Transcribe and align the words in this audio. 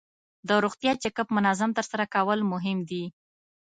د 0.47 0.49
روغتیا 0.63 0.91
چک 1.03 1.17
اپ 1.21 1.29
منظم 1.37 1.69
ترسره 1.77 2.05
کول 2.13 2.39
مهم 2.53 2.77
دي. 2.89 3.03